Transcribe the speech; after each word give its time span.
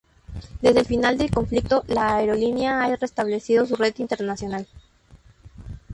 Desde 0.63 0.79
el 0.79 0.87
final 0.87 1.19
del 1.19 1.29
conflicto, 1.29 1.83
la 1.85 2.15
aerolínea 2.15 2.81
ha 2.83 2.95
restablecido 2.95 3.67
su 3.67 3.75
red 3.75 3.93
internacional. 3.99 4.65